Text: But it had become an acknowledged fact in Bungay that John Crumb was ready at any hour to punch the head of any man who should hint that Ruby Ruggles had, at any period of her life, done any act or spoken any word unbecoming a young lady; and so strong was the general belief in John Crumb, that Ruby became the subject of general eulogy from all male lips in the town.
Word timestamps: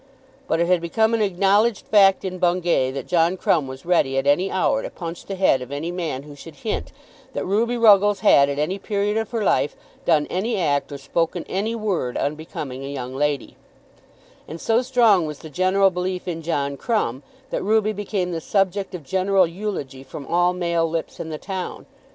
But 0.47 0.59
it 0.59 0.65
had 0.65 0.81
become 0.81 1.13
an 1.13 1.21
acknowledged 1.21 1.85
fact 1.85 2.25
in 2.25 2.39
Bungay 2.39 2.89
that 2.89 3.05
John 3.05 3.37
Crumb 3.37 3.67
was 3.67 3.85
ready 3.85 4.17
at 4.17 4.25
any 4.25 4.49
hour 4.49 4.81
to 4.81 4.89
punch 4.89 5.25
the 5.27 5.35
head 5.35 5.61
of 5.61 5.71
any 5.71 5.91
man 5.91 6.23
who 6.23 6.33
should 6.33 6.55
hint 6.65 6.91
that 7.33 7.45
Ruby 7.45 7.77
Ruggles 7.77 8.21
had, 8.21 8.49
at 8.49 8.57
any 8.57 8.79
period 8.79 9.15
of 9.15 9.29
her 9.29 9.43
life, 9.43 9.75
done 10.03 10.25
any 10.31 10.57
act 10.59 10.91
or 10.91 10.97
spoken 10.97 11.45
any 11.47 11.75
word 11.75 12.17
unbecoming 12.17 12.83
a 12.83 12.87
young 12.91 13.13
lady; 13.15 13.57
and 14.47 14.59
so 14.59 14.81
strong 14.81 15.27
was 15.27 15.37
the 15.37 15.51
general 15.51 15.91
belief 15.91 16.27
in 16.27 16.41
John 16.41 16.77
Crumb, 16.77 17.21
that 17.51 17.61
Ruby 17.61 17.93
became 17.93 18.31
the 18.31 18.41
subject 18.41 18.95
of 18.95 19.03
general 19.03 19.45
eulogy 19.45 20.01
from 20.01 20.25
all 20.25 20.51
male 20.53 20.89
lips 20.89 21.19
in 21.19 21.29
the 21.29 21.37
town. 21.37 21.85